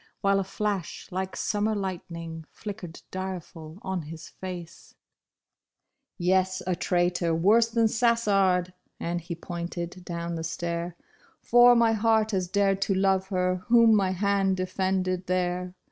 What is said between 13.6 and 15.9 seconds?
whom my hand defended there.